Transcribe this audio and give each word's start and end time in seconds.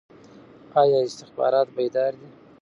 آیا 0.81 0.99
استخبارات 1.07 1.67
بیدار 1.77 2.13
دي؟ 2.19 2.29